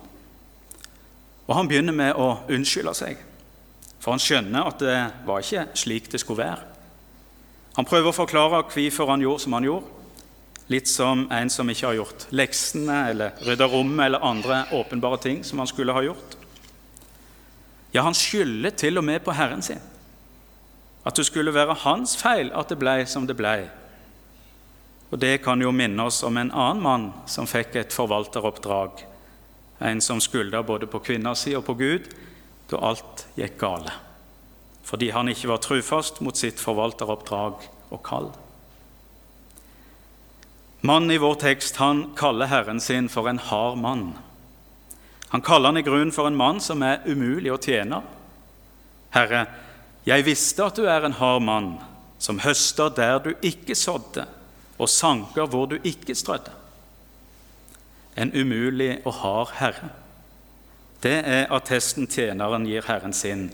Og 1.47 1.55
Han 1.55 1.67
begynner 1.67 1.93
med 1.93 2.15
å 2.15 2.45
unnskylde 2.47 2.93
seg, 2.95 3.17
for 3.99 4.15
han 4.15 4.21
skjønner 4.23 4.67
at 4.67 4.79
det 4.79 4.99
var 5.27 5.43
ikke 5.43 5.65
slik 5.75 6.07
det 6.11 6.21
skulle 6.21 6.45
være. 6.45 6.63
Han 7.75 7.87
prøver 7.87 8.11
å 8.11 8.15
forklare 8.15 8.63
hvorfor 8.71 9.11
han 9.11 9.21
gjorde 9.21 9.43
som 9.43 9.53
han 9.57 9.67
gjorde, 9.67 9.85
litt 10.71 10.87
som 10.87 11.25
en 11.31 11.51
som 11.51 11.69
ikke 11.69 11.89
har 11.89 11.97
gjort 11.99 12.25
leksene 12.31 12.97
eller 13.11 13.43
rydda 13.43 13.67
rommet 13.67 14.05
eller 14.05 14.23
andre 14.23 14.61
åpenbare 14.77 15.19
ting 15.23 15.43
som 15.43 15.59
han 15.59 15.67
skulle 15.67 15.95
ha 15.95 16.03
gjort. 16.05 16.37
Ja, 17.91 18.01
han 18.01 18.15
skylder 18.15 18.71
til 18.75 18.97
og 18.97 19.03
med 19.03 19.23
på 19.23 19.35
Herren 19.35 19.61
sin. 19.61 19.81
At 21.05 21.17
det 21.17 21.25
skulle 21.25 21.53
være 21.53 21.79
hans 21.83 22.15
feil 22.17 22.51
at 22.55 22.69
det 22.69 22.79
ble 22.79 23.01
som 23.09 23.25
det 23.27 23.37
ble. 23.39 23.69
Og 25.11 25.19
Det 25.19 25.41
kan 25.43 25.61
jo 25.61 25.71
minne 25.75 26.03
oss 26.07 26.23
om 26.23 26.37
en 26.37 26.51
annen 26.51 26.83
mann 26.83 27.07
som 27.27 27.47
fikk 27.47 27.75
et 27.75 27.93
forvalteroppdrag. 27.93 29.03
En 29.81 30.01
som 30.01 30.21
skylda 30.21 30.63
både 30.63 30.87
på 30.87 31.01
kvinna 31.03 31.35
si 31.35 31.55
og 31.55 31.65
på 31.67 31.75
Gud 31.75 32.07
da 32.71 32.79
alt 32.79 33.25
gikk 33.35 33.57
gale. 33.59 33.91
Fordi 34.87 35.09
han 35.11 35.27
ikke 35.27 35.49
var 35.51 35.59
trufast 35.63 36.21
mot 36.21 36.37
sitt 36.37 36.59
forvalteroppdrag 36.59 37.67
og 37.91 38.03
kall. 38.05 38.31
Mannen 40.81 41.11
i 41.11 41.19
vår 41.21 41.35
tekst 41.43 41.77
han 41.77 42.07
kaller 42.17 42.49
Herren 42.49 42.79
sin 42.79 43.09
for 43.09 43.27
en 43.29 43.41
hard 43.51 43.77
mann. 43.77 44.13
Han 45.31 45.41
kaller 45.41 45.71
han 45.71 45.77
i 45.79 45.81
grunnen 45.81 46.11
for 46.11 46.27
en 46.27 46.35
mann 46.35 46.59
som 46.59 46.81
er 46.83 47.05
umulig 47.07 47.53
å 47.53 47.59
tjene. 47.61 48.01
Herre, 49.15 49.45
jeg 50.03 50.25
visste 50.27 50.65
at 50.65 50.75
du 50.75 50.87
er 50.89 51.05
en 51.07 51.15
hard 51.15 51.45
mann, 51.47 51.69
som 52.19 52.41
høster 52.43 52.91
der 52.95 53.21
du 53.23 53.31
ikke 53.39 53.75
sådde, 53.77 54.25
og 54.75 54.89
sanker 54.91 55.47
hvor 55.47 55.69
du 55.71 55.77
ikke 55.87 56.15
strødde. 56.17 56.51
En 58.19 58.33
umulig 58.35 58.97
og 59.05 59.13
hard 59.21 59.53
herre. 59.61 59.91
Det 61.01 61.15
er 61.23 61.53
attesten 61.53 62.09
tjeneren 62.11 62.67
gir 62.67 62.85
herren 62.85 63.15
sin, 63.15 63.47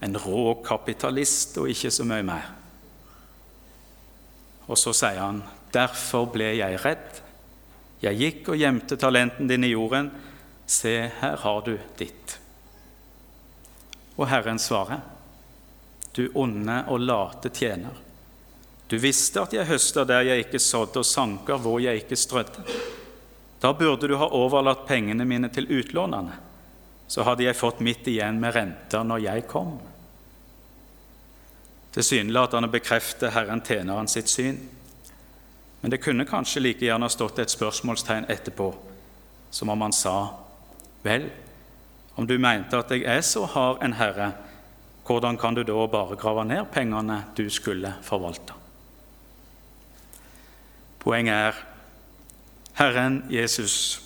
en 0.00 0.16
rå 0.16 0.56
kapitalist 0.64 1.58
og 1.60 1.68
ikke 1.68 1.92
så 1.92 2.06
mye 2.08 2.24
mer. 2.24 2.48
Og 4.70 4.78
så 4.78 4.94
sier 4.96 5.20
han, 5.20 5.42
'Derfor 5.72 6.32
ble 6.32 6.56
jeg 6.56 6.80
redd.' 6.84 7.22
Jeg 8.02 8.16
gikk 8.16 8.48
og 8.48 8.56
gjemte 8.56 8.96
talenten 8.96 9.46
din 9.46 9.64
i 9.64 9.74
jorden, 9.76 10.10
Se, 10.70 11.10
her 11.18 11.36
har 11.36 11.62
du 11.66 11.78
ditt. 11.98 12.38
Og 14.16 14.28
Herren 14.28 14.58
svarer, 14.58 15.00
Du 16.12 16.30
onde 16.34 16.84
og 16.86 17.00
late 17.00 17.48
tjener. 17.48 17.96
Du 18.86 18.98
visste 18.98 19.42
at 19.42 19.52
jeg 19.54 19.66
høster 19.66 20.06
der 20.06 20.22
jeg 20.28 20.44
ikke 20.44 20.58
sådde, 20.62 21.02
og 21.02 21.06
sanker 21.06 21.58
hvor 21.58 21.80
jeg 21.82 22.04
ikke 22.04 22.16
strødde. 22.16 22.62
Da 23.62 23.72
burde 23.72 24.06
du 24.06 24.14
ha 24.18 24.28
overlatt 24.30 24.84
pengene 24.86 25.24
mine 25.24 25.48
til 25.48 25.66
utlånerne. 25.66 26.36
Så 27.06 27.26
hadde 27.26 27.48
jeg 27.48 27.58
fått 27.58 27.80
mitt 27.82 28.06
igjen 28.06 28.38
med 28.38 28.54
renter 28.54 29.02
når 29.06 29.24
jeg 29.24 29.46
kom. 29.50 29.72
Tilsynelatende 31.94 32.70
bekrefter 32.70 33.34
Herren 33.34 33.64
tjeneren 33.66 34.10
sitt 34.10 34.30
syn. 34.30 34.62
Men 35.80 35.90
det 35.90 35.98
kunne 36.02 36.28
kanskje 36.30 36.62
like 36.62 36.86
gjerne 36.86 37.10
stått 37.10 37.42
et 37.42 37.50
spørsmålstegn 37.50 38.30
etterpå, 38.30 38.70
som 39.50 39.74
om 39.74 39.86
han 39.88 39.98
sa 39.98 40.16
Vel, 41.02 41.30
om 42.16 42.26
du 42.26 42.36
mente 42.38 42.76
at 42.76 42.90
jeg 42.92 43.06
er 43.08 43.22
så 43.24 43.46
hard 43.48 43.82
en 43.84 43.96
herre, 43.96 44.32
hvordan 45.06 45.38
kan 45.40 45.56
du 45.56 45.62
da 45.66 45.86
bare 45.90 46.16
grave 46.16 46.44
ned 46.44 46.68
pengene 46.72 47.24
du 47.36 47.48
skulle 47.50 47.94
forvalte? 48.02 48.54
Poenget 51.00 51.34
er 51.34 51.64
Herren 52.76 53.24
Jesus 53.32 54.02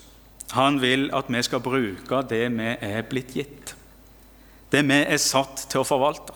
han 0.54 0.78
vil 0.82 1.08
at 1.14 1.26
vi 1.32 1.42
skal 1.42 1.62
bruke 1.62 2.22
det 2.30 2.44
vi 2.54 2.70
er 2.78 3.02
blitt 3.08 3.34
gitt, 3.34 3.74
det 4.70 4.84
vi 4.86 5.00
er 5.02 5.18
satt 5.18 5.66
til 5.70 5.82
å 5.82 5.88
forvalte. 5.88 6.34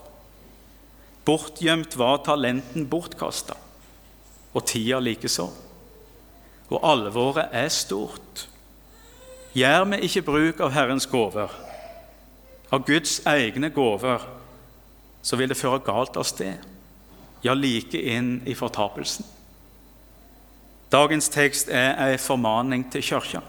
Bortgjemt 1.28 1.94
var 2.00 2.22
talenten 2.26 2.88
bortkasta, 2.88 3.54
og 4.56 4.64
tida 4.66 4.98
likeså. 5.02 5.46
Og 6.68 6.84
alvoret 6.84 7.52
er 7.52 7.68
stort. 7.72 8.46
Gjør 9.58 9.86
vi 9.90 9.98
ikke 10.06 10.22
bruk 10.22 10.60
av 10.62 10.70
Herrens 10.74 11.06
gaver, 11.10 11.50
av 12.70 12.84
Guds 12.86 13.16
egne 13.26 13.70
gaver, 13.74 14.22
så 15.22 15.38
vil 15.40 15.50
det 15.50 15.58
føre 15.58 15.80
galt 15.82 16.18
av 16.20 16.26
sted, 16.28 16.62
ja, 17.42 17.56
like 17.56 17.98
inn 17.98 18.36
i 18.46 18.54
fortapelsen. 18.54 19.26
Dagens 20.92 21.28
tekst 21.32 21.72
er 21.74 21.96
en 21.96 22.22
formaning 22.22 22.86
til 22.92 23.02
kirka, 23.02 23.42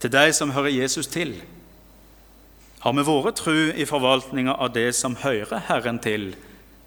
til 0.00 0.14
de 0.14 0.32
som 0.32 0.54
hører 0.54 0.72
Jesus 0.78 1.10
til. 1.12 1.36
Har 2.80 2.94
vi 2.94 3.04
vært 3.04 3.42
tru 3.42 3.72
i 3.74 3.86
forvaltninga 3.86 4.56
av 4.56 4.72
det 4.74 4.92
som 4.96 5.18
hører 5.24 5.66
Herren 5.68 5.98
til, 5.98 6.34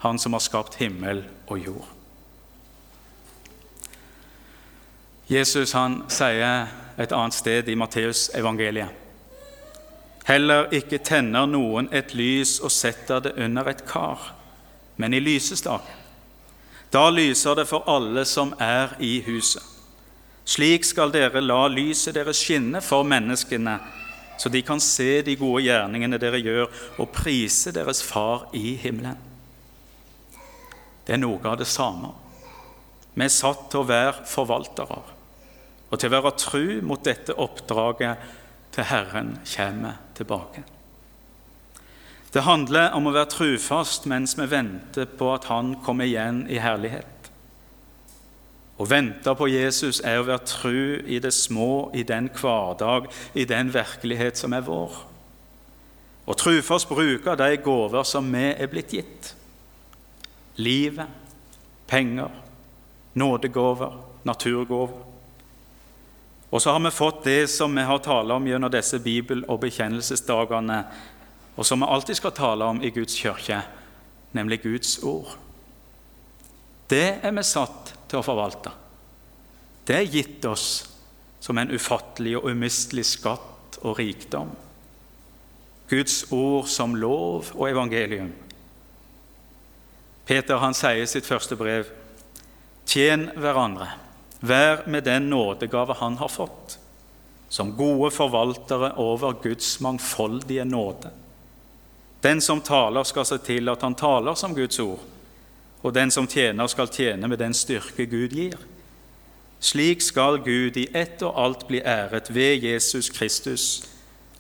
Han 0.02 0.18
som 0.18 0.34
har 0.34 0.42
skapt 0.42 0.80
himmel 0.82 1.20
og 1.46 1.60
jord? 1.62 2.01
Jesus 5.32 5.72
han 5.72 6.02
sier 6.12 6.68
et 7.00 7.14
annet 7.16 7.36
sted 7.38 7.70
i 7.72 7.76
Matteusevangeliet. 7.80 8.98
Heller 10.28 10.68
ikke 10.76 11.00
tenner 11.00 11.48
noen 11.48 11.88
et 11.96 12.12
lys 12.14 12.58
og 12.60 12.74
setter 12.76 13.24
det 13.24 13.32
under 13.40 13.70
et 13.72 13.86
kar, 13.88 14.34
men 15.00 15.16
i 15.16 15.22
lysestaken. 15.24 16.02
Da 16.92 17.06
lyser 17.10 17.56
det 17.56 17.66
for 17.70 17.88
alle 17.88 18.26
som 18.28 18.52
er 18.60 18.98
i 19.00 19.22
huset. 19.24 19.64
Slik 20.44 20.84
skal 20.84 21.14
dere 21.16 21.40
la 21.40 21.64
lyset 21.72 22.18
deres 22.18 22.42
skinne 22.44 22.82
for 22.84 23.08
menneskene, 23.08 23.78
så 24.36 24.52
de 24.52 24.64
kan 24.68 24.84
se 24.84 25.22
de 25.24 25.38
gode 25.40 25.64
gjerningene 25.64 26.20
dere 26.20 26.44
gjør, 26.44 26.68
og 27.00 27.12
prise 27.16 27.72
deres 27.72 28.04
Far 28.04 28.50
i 28.58 28.76
himmelen. 28.76 29.16
Det 31.08 31.16
er 31.16 31.24
noe 31.24 31.40
av 31.48 31.56
det 31.62 31.70
samme. 31.72 32.12
Vi 33.16 33.24
er 33.24 33.32
satt 33.32 33.70
til 33.72 33.86
å 33.86 33.88
være 33.88 34.28
forvaltere 34.28 35.02
og 35.92 36.00
til 36.00 36.10
å 36.10 36.16
være 36.16 36.38
tru 36.40 36.68
mot 36.88 37.04
dette 37.04 37.36
oppdraget 37.36 38.30
til 38.72 38.88
Herren 38.88 39.36
kommer 39.44 40.00
tilbake. 40.16 40.64
Det 42.32 42.46
handler 42.48 42.94
om 42.96 43.10
å 43.10 43.12
være 43.12 43.34
trufast 43.34 44.08
mens 44.08 44.38
vi 44.40 44.48
venter 44.48 45.10
på 45.20 45.34
at 45.34 45.50
Han 45.52 45.76
kommer 45.84 46.08
igjen 46.08 46.46
i 46.48 46.62
herlighet. 46.64 47.28
Å 48.80 48.88
vente 48.88 49.34
på 49.38 49.50
Jesus 49.52 50.00
er 50.08 50.22
å 50.22 50.26
være 50.30 50.48
tru 50.48 51.02
i 51.06 51.20
det 51.22 51.34
små, 51.36 51.92
i 51.94 52.06
den 52.08 52.32
hverdag, 52.34 53.12
i 53.36 53.44
den 53.46 53.70
virkelighet 53.74 54.40
som 54.40 54.56
er 54.56 54.64
vår. 54.66 54.96
Og 56.26 56.40
trufast 56.40 56.90
bruke 56.90 57.36
de 57.36 57.60
gaver 57.62 58.08
som 58.08 58.32
vi 58.32 58.48
er 58.56 58.72
blitt 58.72 58.96
gitt. 58.96 59.34
Livet, 60.56 61.12
penger, 61.92 62.32
nådegaver, 63.14 64.00
naturgaver. 64.24 65.11
Og 66.52 66.62
så 66.62 66.72
har 66.72 66.80
vi 66.84 66.92
fått 66.92 67.24
det 67.24 67.48
som 67.48 67.76
vi 67.76 67.84
har 67.88 68.00
talt 68.04 68.32
om 68.32 68.48
gjennom 68.48 68.72
disse 68.72 69.00
bibel- 69.00 69.46
og 69.48 69.62
bekjennelsesdagene, 69.64 70.84
og 71.56 71.66
som 71.66 71.80
vi 71.80 71.88
alltid 71.88 72.20
skal 72.20 72.36
tale 72.36 72.68
om 72.68 72.82
i 72.84 72.92
Guds 72.92 73.16
kirke, 73.16 73.62
nemlig 74.36 74.62
Guds 74.64 74.98
ord. 75.04 75.32
Det 76.92 77.24
er 77.24 77.32
vi 77.32 77.44
satt 77.48 77.94
til 78.12 78.20
å 78.20 78.26
forvalte. 78.26 78.74
Det 79.88 79.96
er 79.96 80.12
gitt 80.12 80.46
oss 80.46 80.68
som 81.40 81.58
en 81.58 81.72
ufattelig 81.72 82.36
og 82.38 82.52
umistelig 82.52 83.08
skatt 83.14 83.80
og 83.82 83.98
rikdom. 83.98 84.52
Guds 85.90 86.26
ord 86.32 86.68
som 86.72 86.96
lov 86.96 87.54
og 87.56 87.66
evangelium. 87.70 88.32
Peter 90.28 90.60
han 90.62 90.76
sier 90.78 91.04
i 91.04 91.10
sitt 91.10 91.28
første 91.28 91.56
brev.: 91.60 91.90
Tjen 92.86 93.30
hverandre. 93.36 93.90
Vær 94.42 94.88
med 94.90 95.06
den 95.06 95.30
nådegave 95.30 95.94
han 96.00 96.18
har 96.18 96.28
fått, 96.28 96.80
som 97.50 97.76
gode 97.78 98.10
forvaltere 98.12 98.94
over 98.98 99.36
Guds 99.44 99.80
mangfoldige 99.80 100.66
nåde. 100.66 101.12
Den 102.22 102.42
som 102.42 102.62
taler, 102.62 103.04
skal 103.04 103.26
se 103.26 103.38
til 103.38 103.70
at 103.70 103.82
han 103.82 103.96
taler 103.96 104.38
som 104.38 104.56
Guds 104.56 104.80
ord, 104.80 105.02
og 105.82 105.94
den 105.94 106.12
som 106.12 106.28
tjener, 106.28 106.68
skal 106.68 106.90
tjene 106.90 107.28
med 107.28 107.38
den 107.42 107.54
styrke 107.54 108.06
Gud 108.06 108.34
gir. 108.34 108.58
Slik 109.62 110.02
skal 110.02 110.40
Gud 110.42 110.78
i 110.78 110.88
ett 110.94 111.22
og 111.22 111.38
alt 111.38 111.68
bli 111.70 111.82
æret 111.86 112.34
ved 112.34 112.66
Jesus 112.66 113.10
Kristus. 113.14 113.84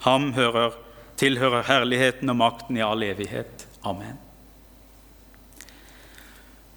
Ham 0.01 0.33
hører, 0.33 0.73
tilhører 1.17 1.65
herligheten 1.67 2.29
og 2.29 2.35
makten 2.41 2.77
i 2.77 2.85
all 2.85 3.03
evighet. 3.05 3.67
Amen. 3.85 4.17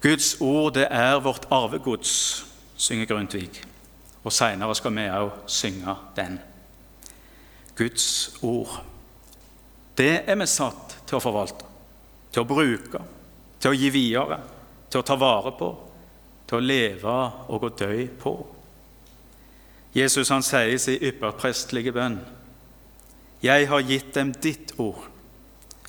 Guds 0.01 0.35
ord, 0.41 0.73
det 0.73 0.87
er 0.91 1.17
vårt 1.19 1.47
arvegods, 1.49 2.45
synger 2.85 3.09
Grundtvig. 3.09 3.63
Og 4.25 4.33
seinere 4.33 4.75
skal 4.77 4.93
vi 4.95 5.05
òg 5.13 5.31
synge 5.49 5.95
den. 6.17 6.37
Guds 7.77 8.07
ord. 8.41 8.79
Det 9.97 10.23
er 10.27 10.37
vi 10.39 10.47
satt 10.49 10.97
til 11.07 11.17
å 11.17 11.23
forvalte, 11.23 11.65
til 12.31 12.43
å 12.43 12.49
bruke, 12.49 13.01
til 13.59 13.71
å 13.71 13.77
gi 13.77 13.89
videre, 13.93 14.39
til 14.89 15.01
å 15.01 15.07
ta 15.07 15.17
vare 15.19 15.53
på, 15.59 15.69
til 16.47 16.59
å 16.59 16.65
leve 16.65 17.15
og 17.51 17.67
å 17.67 17.73
dø 17.79 18.05
på. 18.21 18.35
Jesus 19.95 20.31
han 20.33 20.43
sier 20.43 20.73
i 20.73 20.79
sin 20.81 21.03
ypperprestlige 21.09 21.93
bønn.: 21.95 22.19
Jeg 23.41 23.67
har 23.67 23.81
gitt 23.87 24.13
dem 24.13 24.33
ditt 24.33 24.73
ord. 24.77 25.07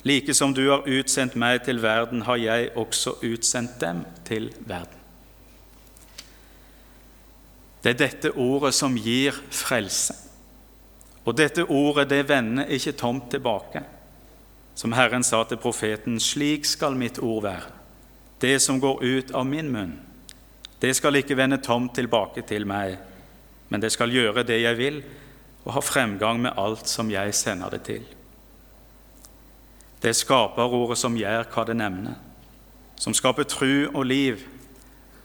Like 0.03 0.33
som 0.33 0.53
du 0.53 0.69
har 0.69 0.87
utsendt 0.87 1.35
meg 1.35 1.65
til 1.65 1.81
verden, 1.81 2.21
har 2.21 2.37
jeg 2.37 2.69
også 2.75 3.17
utsendt 3.21 3.81
dem 3.81 4.05
til 4.25 4.53
verden. 4.59 4.96
Det 7.83 7.93
er 7.93 7.99
dette 7.99 8.31
ordet 8.33 8.73
som 8.75 8.95
gir 8.97 9.35
frelse. 9.53 10.15
Og 11.27 11.35
dette 11.35 11.65
ordet 11.67 12.07
det 12.09 12.23
vender 12.29 12.69
ikke 12.71 12.95
tomt 12.97 13.29
tilbake. 13.31 13.83
Som 14.77 14.93
Herren 14.93 15.23
sa 15.23 15.43
til 15.43 15.59
profeten, 15.59 16.19
slik 16.21 16.65
skal 16.65 16.95
mitt 16.95 17.19
ord 17.19 17.43
være. 17.43 17.73
Det 18.41 18.59
som 18.61 18.79
går 18.79 19.01
ut 19.03 19.31
av 19.33 19.47
min 19.49 19.71
munn, 19.73 19.95
det 20.79 20.93
skal 20.93 21.17
ikke 21.17 21.37
vende 21.37 21.57
tomt 21.57 21.95
tilbake 21.97 22.43
til 22.45 22.67
meg, 22.69 22.99
men 23.69 23.81
det 23.81 23.89
skal 23.91 24.13
gjøre 24.13 24.45
det 24.45 24.59
jeg 24.61 24.77
vil, 24.77 24.99
og 25.65 25.73
ha 25.73 25.81
fremgang 25.81 26.39
med 26.39 26.53
alt 26.55 26.85
som 26.87 27.09
jeg 27.11 27.33
sender 27.35 27.73
det 27.73 27.81
til. 27.87 28.05
Det 29.97 30.13
er 30.13 30.19
skaperordet 30.19 30.99
som 31.01 31.17
gjør 31.17 31.49
hva 31.49 31.65
det 31.65 31.75
nevner, 31.79 32.19
som 32.95 33.15
skaper 33.17 33.49
tru 33.49 33.89
og 33.89 34.05
liv, 34.05 34.45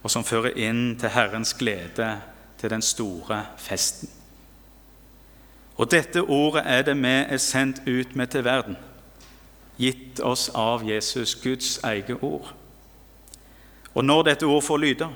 og 0.03 0.11
som 0.11 0.25
fører 0.25 0.57
inn 0.59 0.97
til 0.99 1.13
Herrens 1.13 1.53
glede, 1.55 2.09
til 2.63 2.71
den 2.71 2.83
store 2.83 3.43
festen. 3.59 4.11
Og 5.77 5.91
dette 5.91 6.23
ordet 6.23 6.63
er 6.65 6.83
det 6.87 6.95
vi 6.97 7.09
er 7.09 7.37
sendt 7.43 7.83
ut 7.89 8.17
med 8.17 8.27
til 8.31 8.45
verden 8.45 8.77
gitt 9.81 10.21
oss 10.21 10.47
av 10.55 10.85
Jesus, 10.87 11.35
Guds 11.43 11.81
eget 11.83 12.23
ord. 12.23 12.53
Og 13.95 14.05
når 14.05 14.23
dette 14.23 14.47
ord 14.47 14.63
får 14.63 14.77
lyde, 14.79 15.09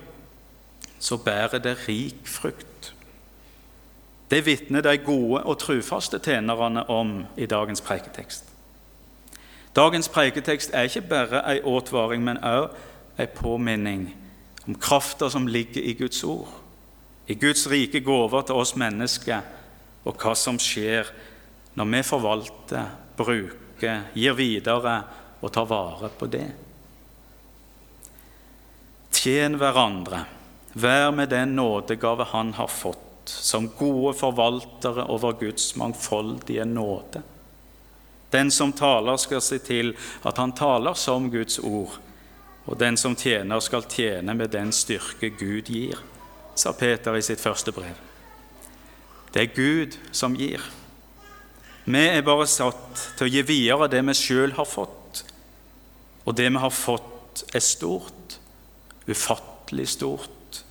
så 0.98 1.16
bærer 1.16 1.62
det 1.62 1.76
rik 1.88 2.26
frukt. 2.26 2.94
Det 4.30 4.42
vitner 4.46 4.82
de 4.82 4.98
gode 4.98 5.44
og 5.44 5.58
trufaste 5.62 6.18
tjenerne 6.18 6.88
om 6.90 7.24
i 7.36 7.46
dagens 7.46 7.80
preiketekst. 7.80 8.44
Dagens 9.76 10.08
preiketekst 10.08 10.70
er 10.74 10.88
ikke 10.88 11.00
bare 11.00 11.44
en 11.56 11.76
advaring, 11.76 12.24
men 12.24 12.42
også 12.42 12.74
en 13.18 13.28
påminning 13.36 14.16
om 14.66 14.74
krafta 14.74 15.28
som 15.30 15.46
ligger 15.46 15.82
i 15.82 15.92
Guds 15.92 16.24
ord, 16.24 16.65
i 17.26 17.34
Guds 17.34 17.66
rike 17.66 18.00
gaver 18.00 18.46
til 18.46 18.60
oss 18.60 18.76
mennesker, 18.78 19.42
og 20.06 20.20
hva 20.22 20.34
som 20.38 20.58
skjer 20.62 21.08
når 21.76 21.90
vi 21.92 22.02
forvalter, 22.06 22.92
bruker 23.16 24.12
gir 24.14 24.36
videre 24.36 24.96
og 25.40 25.52
tar 25.52 25.66
vare 25.68 26.10
på 26.18 26.28
det. 26.30 26.46
Tjen 29.16 29.56
hverandre, 29.58 30.22
vær 30.76 31.10
med 31.16 31.32
den 31.32 31.56
nådegave 31.56 32.28
Han 32.32 32.52
har 32.54 32.68
fått, 32.68 33.26
som 33.26 33.70
gode 33.78 34.14
forvaltere 34.14 35.06
over 35.10 35.32
Guds 35.40 35.74
mangfoldige 35.76 36.64
nåde. 36.64 37.22
Den 38.30 38.50
som 38.50 38.72
taler, 38.72 39.16
skal 39.16 39.40
se 39.40 39.58
til 39.58 39.94
at 40.22 40.38
han 40.38 40.52
taler 40.52 40.94
som 40.94 41.30
Guds 41.30 41.58
ord, 41.58 41.96
og 42.66 42.78
den 42.78 42.96
som 42.96 43.16
tjener, 43.16 43.60
skal 43.60 43.86
tjene 43.88 44.34
med 44.34 44.52
den 44.52 44.72
styrke 44.72 45.30
Gud 45.38 45.70
gir, 45.70 45.98
sa 46.56 46.72
Peter 46.72 47.16
i 47.16 47.24
sitt 47.24 47.40
første 47.40 47.72
brev. 47.72 47.94
Det 49.34 49.42
er 49.42 49.54
Gud 49.54 49.96
som 50.16 50.36
gir. 50.36 50.62
Vi 51.84 52.02
er 52.02 52.24
bare 52.26 52.48
satt 52.50 53.02
til 53.18 53.28
å 53.28 53.30
gi 53.30 53.42
videre 53.46 53.90
det 53.92 54.00
vi 54.08 54.14
sjøl 54.16 54.56
har 54.56 54.66
fått. 54.66 55.22
Og 56.26 56.34
det 56.34 56.48
vi 56.50 56.62
har 56.62 56.72
fått, 56.74 57.44
er 57.54 57.60
stort, 57.60 58.38
ufattelig 59.06 59.88
stort. 59.92 60.62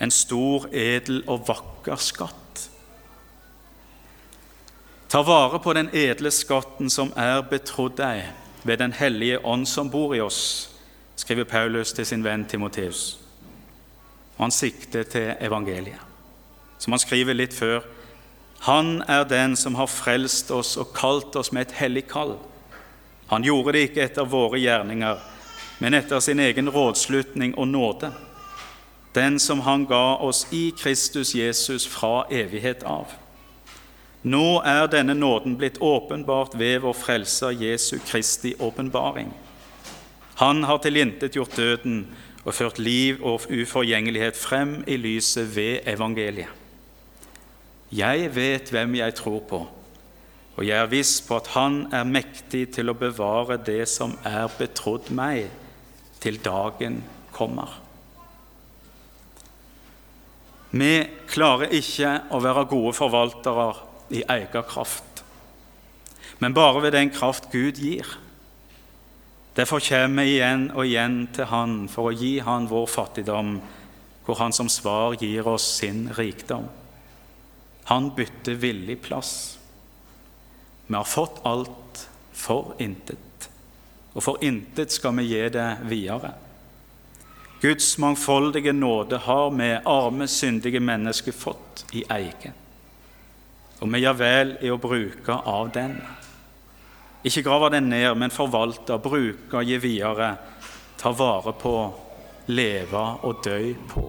En 0.00 0.10
stor, 0.10 0.66
edel 0.72 1.20
og 1.28 1.44
vakker 1.46 2.00
skatt. 2.00 2.64
Ta 5.10 5.22
vare 5.26 5.60
på 5.60 5.74
den 5.76 5.90
edle 5.92 6.30
skatten 6.32 6.90
som 6.90 7.12
er 7.18 7.42
betrodd 7.50 7.98
deg 7.98 8.30
ved 8.62 8.78
Den 8.78 8.92
hellige 8.92 9.44
ånd 9.44 9.68
som 9.68 9.90
bor 9.90 10.14
i 10.14 10.20
oss, 10.20 10.70
skriver 11.16 11.44
Paulus 11.44 11.92
til 11.92 12.06
sin 12.06 12.24
venn 12.24 12.44
Timoteus. 12.44 13.18
Og 14.40 14.46
han 14.48 14.54
sikter 14.56 15.04
til 15.04 15.34
evangeliet, 15.44 16.00
som 16.80 16.96
han 16.96 17.02
skriver 17.02 17.36
litt 17.36 17.52
før 17.52 17.84
han 18.60 19.02
er 19.08 19.24
den 19.24 19.54
som 19.56 19.74
har 19.74 19.88
frelst 19.88 20.50
oss 20.52 20.74
og 20.76 20.90
kalt 20.92 21.36
oss 21.40 21.48
med 21.52 21.68
et 21.68 21.78
hellig 21.78 22.02
kall. 22.10 22.34
Han 23.30 23.44
gjorde 23.46 23.72
det 23.72 23.86
ikke 23.86 24.02
etter 24.04 24.28
våre 24.28 24.60
gjerninger, 24.60 25.16
men 25.80 25.96
etter 25.96 26.20
sin 26.20 26.42
egen 26.44 26.68
rådslutning 26.68 27.54
og 27.56 27.70
nåde, 27.70 28.10
den 29.16 29.38
som 29.40 29.62
han 29.64 29.86
ga 29.88 30.18
oss 30.20 30.44
i 30.52 30.74
Kristus 30.76 31.32
Jesus 31.34 31.86
fra 31.88 32.26
evighet 32.28 32.84
av. 32.84 33.08
Nå 34.28 34.60
er 34.68 34.90
denne 34.92 35.16
nåden 35.16 35.56
blitt 35.56 35.80
åpenbart 35.80 36.52
ved 36.60 36.82
vår 36.84 36.92
Frelser 36.92 37.56
Jesu 37.56 37.96
Kristi 38.04 38.52
åpenbaring. 38.60 39.32
Han 40.34 40.64
har 40.68 40.84
tilintetgjort 40.84 41.56
døden 41.56 42.02
og 42.44 42.54
ført 42.56 42.78
liv 42.78 43.20
og 43.24 43.44
uforgjengelighet 43.52 44.36
frem 44.36 44.80
i 44.88 44.96
lyset 44.96 45.50
ved 45.56 45.84
evangeliet. 45.90 46.48
Jeg 47.92 48.30
vet 48.34 48.70
hvem 48.70 48.94
jeg 49.00 49.14
tror 49.18 49.40
på, 49.50 49.60
og 50.56 50.66
jeg 50.66 50.78
er 50.78 50.90
viss 50.92 51.18
på 51.26 51.36
at 51.40 51.50
Han 51.56 51.86
er 51.92 52.04
mektig 52.06 52.68
til 52.76 52.92
å 52.92 52.94
bevare 52.94 53.58
det 53.66 53.88
som 53.90 54.14
er 54.24 54.46
betrodd 54.58 55.10
meg, 55.10 55.50
til 56.20 56.36
dagen 56.44 56.98
kommer. 57.32 57.78
Vi 60.70 60.92
klarer 61.26 61.72
ikke 61.74 62.12
å 62.30 62.42
være 62.44 62.66
gode 62.68 62.92
forvaltere 62.94 63.70
i 64.12 64.20
egen 64.22 64.66
kraft, 64.68 65.24
men 66.38 66.54
bare 66.54 66.82
ved 66.84 66.92
den 66.94 67.10
kraft 67.10 67.50
Gud 67.50 67.80
gir. 67.80 68.06
Derfor 69.54 69.80
kommer 69.82 70.24
vi 70.24 70.36
igjen 70.36 70.68
og 70.70 70.84
igjen 70.86 71.24
til 71.34 71.48
Han 71.50 71.80
for 71.90 72.10
å 72.10 72.14
gi 72.14 72.38
Han 72.46 72.68
vår 72.70 72.86
fattigdom, 72.86 73.56
hvor 74.26 74.38
Han 74.38 74.54
som 74.54 74.68
svar 74.70 75.16
gir 75.18 75.48
oss 75.48 75.66
sin 75.80 76.08
rikdom. 76.16 76.68
Han 77.90 78.12
bytter 78.14 78.54
villig 78.54 79.00
plass. 79.02 79.58
Vi 80.86 80.94
har 80.94 81.04
fått 81.04 81.40
alt 81.46 82.06
for 82.32 82.74
intet, 82.78 83.48
og 84.14 84.22
for 84.22 84.44
intet 84.46 84.94
skal 84.94 85.16
vi 85.18 85.26
gi 85.32 85.42
det 85.54 85.66
videre. 85.90 86.32
Guds 87.60 87.98
mangfoldige 87.98 88.72
nåde 88.72 89.18
har 89.26 89.50
vi 89.50 89.68
arme, 89.84 90.26
syndige 90.28 90.80
mennesker 90.80 91.32
fått 91.36 91.84
i 91.92 92.04
eie. 92.08 92.54
Og 93.80 93.90
vi 93.92 94.00
gjør 94.00 94.16
vel 94.16 94.54
i 94.64 94.70
å 94.72 94.80
bruke 94.80 95.34
av 95.34 95.68
den. 95.74 95.98
Ikke 97.24 97.42
grave 97.44 97.68
den 97.74 97.90
ned, 97.92 98.14
men 98.16 98.32
forvalte, 98.32 98.96
bruke, 99.02 99.64
gi 99.66 99.76
videre, 99.80 100.32
ta 101.00 101.12
vare 101.12 101.52
på, 101.52 101.74
leve 102.48 103.04
og 103.26 103.44
dø 103.44 103.60
på. 103.90 104.06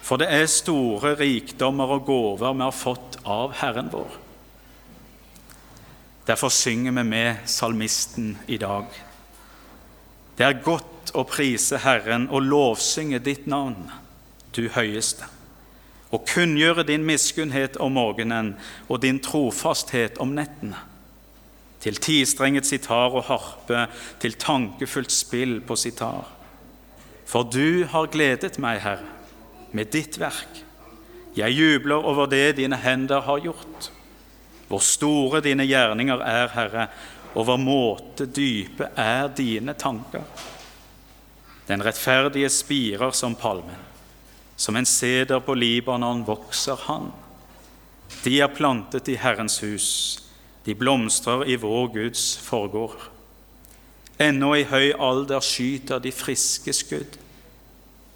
For 0.00 0.18
det 0.20 0.30
er 0.32 0.48
store 0.50 1.14
rikdommer 1.20 1.92
og 1.98 2.06
gaver 2.08 2.56
vi 2.56 2.64
har 2.64 2.74
fått 2.74 3.20
av 3.28 3.52
Herren 3.60 3.92
vår. 3.92 4.16
Derfor 6.26 6.48
synger 6.48 6.96
vi 6.96 7.04
med 7.04 7.46
salmisten 7.46 8.32
i 8.46 8.58
dag. 8.58 8.88
Det 10.36 10.46
er 10.46 10.62
godt 10.64 11.12
å 11.14 11.26
prise 11.28 11.80
Herren 11.84 12.28
og 12.30 12.46
lovsynge 12.46 13.20
ditt 13.22 13.48
navn, 13.50 13.90
du 14.56 14.64
høyeste, 14.72 15.28
og 16.10 16.24
kunngjøre 16.26 16.86
din 16.88 17.04
miskunnhet 17.06 17.76
om 17.82 17.94
morgenen 17.98 18.54
og 18.88 19.02
din 19.04 19.20
trofasthet 19.22 20.18
om 20.22 20.32
nettene. 20.34 20.89
Til 21.80 21.96
tistrenget 21.96 22.68
sitar 22.68 23.14
og 23.16 23.24
harpe, 23.30 23.86
til 24.20 24.36
tankefullt 24.36 25.12
spill 25.12 25.60
på 25.64 25.76
sitar 25.80 26.28
For 27.24 27.46
du 27.48 27.86
har 27.88 28.10
gledet 28.12 28.58
meg, 28.60 28.82
Herre, 28.84 29.06
med 29.72 29.92
ditt 29.94 30.18
verk. 30.20 30.64
Jeg 31.36 31.54
jubler 31.54 32.04
over 32.04 32.26
det 32.26 32.56
dine 32.58 32.76
hender 32.76 33.22
har 33.22 33.38
gjort. 33.40 33.90
Hvor 34.68 34.82
store 34.82 35.40
dine 35.40 35.64
gjerninger 35.66 36.20
er, 36.26 36.48
Herre, 36.54 36.88
og 37.34 37.46
hvor 37.46 37.60
måte 37.62 38.26
dype 38.26 38.90
er 38.98 39.28
dine 39.30 39.74
tanker. 39.78 40.26
Den 41.70 41.84
rettferdige 41.86 42.50
spirer 42.50 43.14
som 43.14 43.36
palmen. 43.38 43.78
Som 44.56 44.76
en 44.76 44.86
seder 44.86 45.38
på 45.40 45.54
Libanon 45.54 46.24
vokser 46.26 46.76
han. 46.88 47.12
De 48.24 48.40
er 48.42 48.50
plantet 48.52 49.08
i 49.08 49.16
Herrens 49.16 49.60
hus, 49.62 49.86
de 50.66 50.74
blomstrer 50.74 51.46
i 51.48 51.56
vår 51.56 51.88
Guds 51.94 52.36
forgård. 52.44 53.10
Ennå 54.20 54.52
i 54.58 54.66
høy 54.68 54.92
alder 55.00 55.40
skyter 55.40 56.02
de 56.02 56.12
friske 56.12 56.74
skudd. 56.76 57.16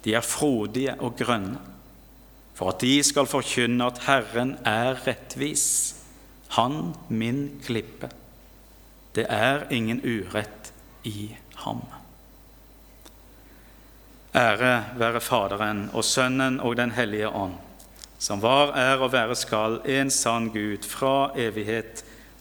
De 0.05 0.13
er 0.13 0.25
frodige 0.25 0.93
og 1.01 1.17
grønne, 1.17 1.57
for 2.53 2.75
at 2.75 2.83
de 2.85 2.99
skal 3.03 3.25
forkynne 3.25 3.87
at 3.89 4.03
Herren 4.05 4.57
er 4.65 5.01
rettvis, 5.07 5.95
Han 6.55 6.93
min 7.09 7.59
klippe. 7.65 8.07
Det 9.15 9.25
er 9.29 9.65
ingen 9.73 9.99
urett 10.05 10.71
i 11.03 11.35
ham. 11.65 11.81
Ære 14.35 14.85
være 14.99 15.21
Faderen 15.21 15.89
og 15.93 16.03
Sønnen 16.03 16.59
og 16.59 16.77
Den 16.77 16.91
hellige 16.91 17.29
ånd, 17.29 17.57
som 18.19 18.41
var, 18.41 18.75
er 18.77 19.01
og 19.01 19.11
være 19.11 19.35
skal 19.35 19.79
en 19.85 20.11
sann 20.11 20.49
Gud 20.53 20.83
fra 20.87 21.31
evighet 21.35 22.05